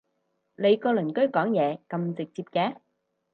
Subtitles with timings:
[0.55, 2.77] 你個鄰居講嘢咁直接嘅？